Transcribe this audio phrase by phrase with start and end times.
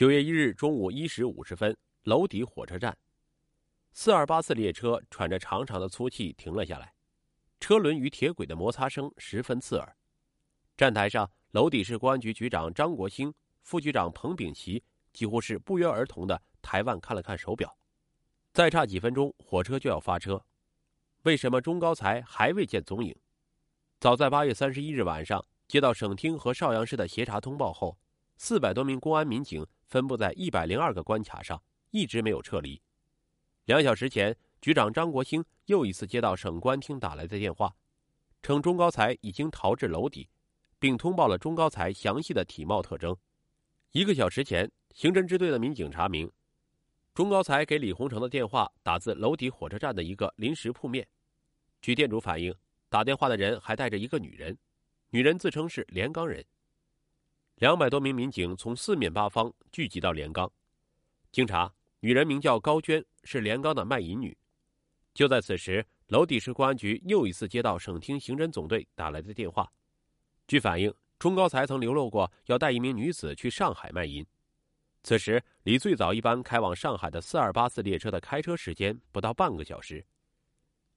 [0.00, 2.96] 九月一日中午一时五十分，娄底火车站，
[3.92, 6.94] 四二八次列车喘着长长的粗气停了下来，
[7.60, 9.94] 车轮与铁轨的摩擦声十分刺耳。
[10.74, 14.82] 站台上，娄底市公安局局长张国兴、副局长彭炳奇
[15.12, 17.76] 几乎是不约而同的抬腕看了看手表，
[18.54, 20.42] 再差几分钟火车就要发车。
[21.24, 23.14] 为什么钟高才还未见踪影？
[23.98, 27.98] 早在八月三十一日晚上接到省厅和邵阳市的协查通报后，
[28.42, 32.80] 四百多名公安民警分布在一百零二个关卡上，一直没有撤离。
[33.66, 37.70] 两小时前，局长张国兴又一次接到省公安厅打来的电话，
[38.40, 40.26] 称钟高才已经逃至娄底，
[40.78, 43.14] 并通报了钟高才详细的体貌特征。
[43.92, 46.32] 一个小时前，刑侦支队的民警查明，
[47.12, 51.06] 钟高才给李洪成的电话打自娄底火车站的一个临时铺面。
[51.82, 52.54] 据店主反映。
[52.88, 54.56] 打电话的人还带着一个女人，
[55.10, 56.42] 女人自称是连岗人。
[57.60, 60.50] 两百多名民警从四面八方聚集到连岗，
[61.30, 64.34] 经查，女人名叫高娟，是连岗的卖淫女。
[65.12, 69.70] 就在此时，娄底市公安局又一次接到省厅刑侦总队打来的电话。
[70.48, 74.24] 据反映，钟高才曾流露过要带一名女子去上海卖淫。
[75.02, 80.02] 此时，离最早一班开往上海的四二八次列车的开车时间不到半个小时。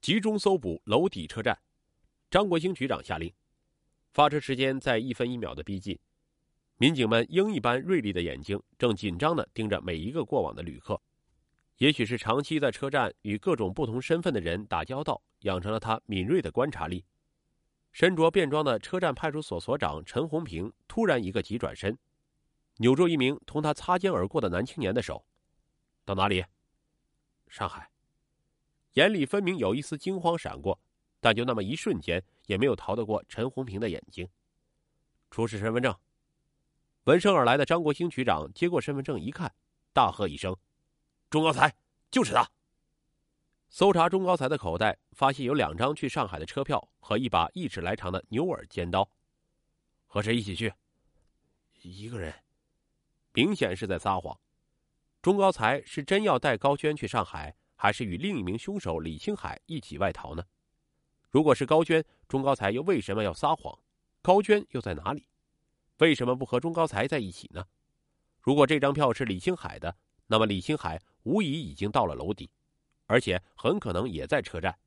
[0.00, 1.56] 集中搜捕娄底车站。
[2.28, 3.32] 张国兴局长下令，
[4.12, 5.96] 发车时间在一分一秒的逼近，
[6.80, 11.00] 民警们鹰一般锐利的眼睛正紧张地盯着每一个过往的旅客。
[11.78, 17.04] 也许是长期在车站与各种不同身份的人打交道，养成了他敏锐的观察力。
[17.92, 21.98] 身着便装的车站派出所所长陈红平突然一个急转身，
[22.76, 25.24] 扭住一名同他擦肩而过的男青年的手
[26.04, 26.44] ：“到哪里
[27.48, 27.90] ？”“上海。”
[28.94, 30.80] 眼里分明有一丝惊慌闪过。
[31.20, 34.28] 但就那么一瞬间，也没有逃得过陈红平的眼睛。
[35.32, 35.92] 出示身份证。
[37.08, 39.50] 闻声而来的张国兴局长接过身份证一看，
[39.94, 40.54] 大喝一声
[41.30, 41.74] ：“钟高才，
[42.10, 42.46] 就是他！”
[43.70, 49.10] 搜查钟高才的口袋，发现有两张去上海的车票和一把一尺来长的牛耳尖刀。
[50.06, 50.70] 和谁一起去？
[51.80, 52.30] 一个人，
[53.32, 54.38] 明显是在撒谎。
[55.22, 60.44] 钟高才是真要带高娟去上海，还是与另一名凶手李青海一起外逃呢？
[61.30, 63.78] 如果是高娟，钟高才又为什么要撒谎？
[64.20, 65.26] 高娟又在哪里？
[65.98, 67.64] 为什么不和钟高才在一起呢？
[68.40, 72.50] 如果这张票是李青海的，那么李青海无疑已经到了楼底，
[73.06, 74.78] 而且很可能也在车站。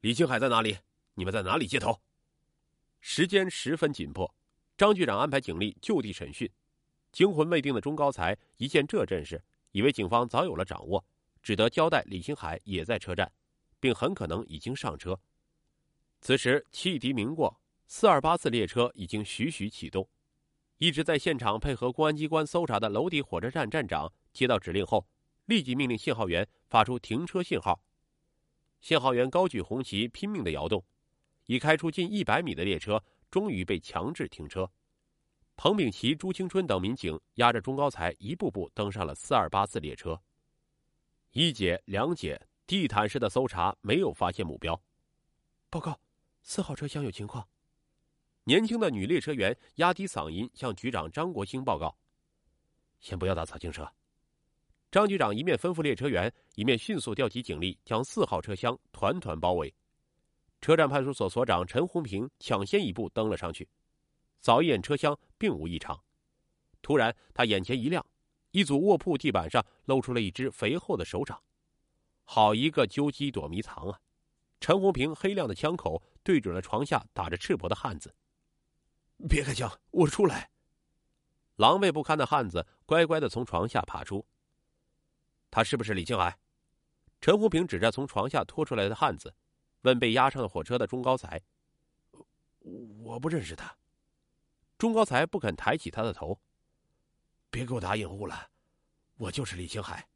[0.00, 0.76] 李青海在哪里？
[1.14, 2.00] 你们在哪里接头？
[3.00, 4.32] 时间十分紧迫，
[4.76, 6.50] 张局长安排警力就地审讯。
[7.10, 11.04] 惊魂未定的钟高才一见这阵势，以为警方早有了掌握，
[11.42, 13.30] 只得交代李青海也在车站，
[13.80, 15.18] 并很可能已经上车。
[16.20, 17.60] 此时汽笛鸣过，
[17.94, 20.08] 四二八次列车已经徐徐启动。
[20.78, 25.06] 一直在现场配合公安机关搜查的娄底火车站站长接到指令后，
[25.44, 27.78] 立即命令信号员发出停车信号。
[28.80, 30.82] 信号员高举红旗，拼命的摇动，
[31.44, 34.72] 已开出近一百米的列车终于被强制停车。
[35.54, 40.18] 彭炳奇、朱青春等民警押着钟高才一步步登上了四二八次列车。
[41.32, 44.82] 一节、两节，地毯式的搜查没有发现目标。
[45.68, 46.00] 报告。
[46.44, 47.46] 四号车厢有情况。
[48.44, 51.96] 年轻的女列车员压低嗓音向局长张国兴报告
[52.98, 53.88] ：“先不要打草惊蛇。”
[54.90, 59.72] 张局长一面吩咐列车员，一面迅速调集警力，将四号车厢团团包围。
[60.60, 63.68] 车站派出所所长陈红平抢先一步登了上去，
[64.40, 65.98] 扫一眼车厢，并无异常。
[66.82, 68.04] 突然，他眼前一亮，
[68.50, 71.40] 一组卧铺地板上露出了一只肥厚的手掌。
[72.24, 74.00] 好一个揪鸡躲迷藏啊！
[74.60, 78.12] 陈红平黑亮的枪口对准了床下打着赤膊的汉子。
[79.28, 80.50] 别开枪，我出来。
[81.56, 84.26] 狼狈不堪的汉子乖乖的从床下爬出。
[85.50, 86.38] 他是不是李青海？
[87.20, 89.34] 陈红平指着从床下拖出来的汉子，
[89.82, 91.40] 问被押上了火车的钟高才
[93.04, 93.76] ：“我不认识他。”
[94.78, 96.40] 钟高才不肯抬起他的头。
[97.50, 98.48] 别给我打掩护了，
[99.16, 100.08] 我就是李青海。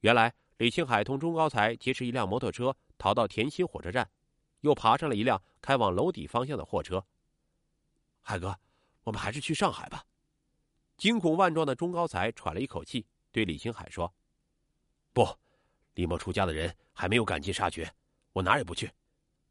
[0.00, 2.76] 原来李青海同钟高才劫持一辆摩托车。
[2.98, 4.10] 逃到田心火车站，
[4.60, 7.02] 又爬上了一辆开往娄底方向的货车。
[8.20, 8.58] 海哥，
[9.02, 10.04] 我们还是去上海吧。
[10.96, 14.12] 惊恐万状的钟高才喘了一口气，对李青海说
[15.12, 15.26] ：“不，
[15.94, 17.92] 李莫出家的人还没有赶尽杀绝，
[18.32, 18.90] 我哪也不去。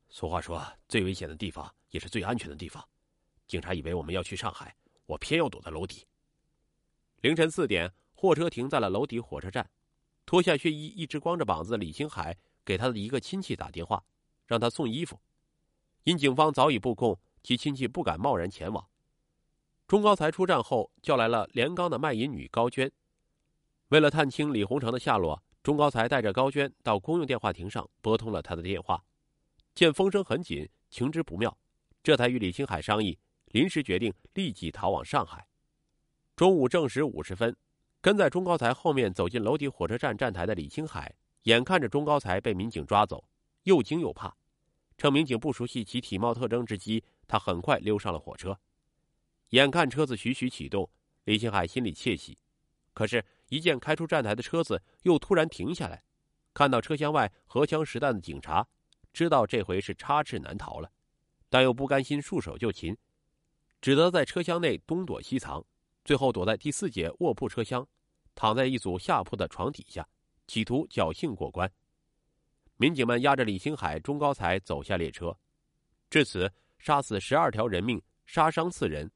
[0.10, 2.88] 俗话说，最危险的地方也是最安全的地方。
[3.48, 4.76] 警察以为我们要去上海，
[5.06, 6.06] 我偏要躲在楼底。”
[7.22, 9.70] 凌晨四点，货车停在了娄底火车站，
[10.26, 12.38] 脱下血衣、一直光着膀子的李青海。
[12.66, 14.04] 给他的一个亲戚打电话，
[14.46, 15.20] 让他送衣服。
[16.04, 18.88] 因警方早已布控，其亲戚不敢贸然前往。
[19.88, 22.92] 钟高才出站后，叫来了连刚的卖淫女高娟。
[23.88, 29.04] 为了探清李洪成的下落，钟高才带着高娟到公用电话亭上拨通了他的电话。
[29.74, 31.58] 见风声很紧，情之不妙，
[32.04, 35.48] 这才与李青海商议，临时决定立即逃往上海。
[36.36, 37.56] 中午正时五十分，
[38.00, 43.26] 跟在钟高才后面走进楼底火车站站台的李青海，眼看着钟高才被民警抓走，
[43.64, 44.36] 又惊又怕。
[44.98, 48.60] 趁民警不熟悉其体貌特征之机，他很快溜上了火车。
[49.52, 50.90] 眼看车子徐徐启动，
[51.24, 52.38] 李星海心里窃喜，
[52.94, 56.04] 可是，一见开出站台的车子又突然停下来，
[56.54, 58.68] 看到车厢外荷枪实弹的警察，
[59.14, 60.92] 知道这回是插翅难逃了，
[61.50, 62.96] 但又不甘心束手就擒，
[63.82, 65.64] 只得在车厢内东躲西藏，
[66.04, 67.88] 最后躲在第四节卧铺车厢，
[68.36, 70.08] 躺在一组下铺的床底下，
[70.48, 71.72] 企图侥幸过关。
[72.78, 75.36] 民警们押着李星海、钟高才走下列车，
[76.10, 79.12] 至此杀死十二条人命，杀伤四人。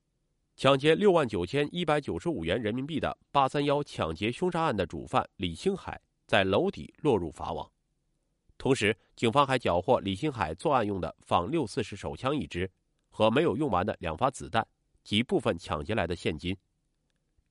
[0.55, 7.67] 抢劫六万九千一百九十五元人民币的“八三幺”抢劫凶杀案的主犯李星海在楼底落入法网，
[8.57, 12.69] 同时，警方还缴获李星海作案用的仿六四式手枪一支
[13.09, 14.65] 和没有用完的两发子弹
[15.03, 16.55] 及部分抢劫来的现金。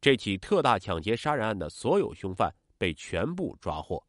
[0.01, 4.05] 这起特大抢劫杀人案的所有凶犯被全部抓获。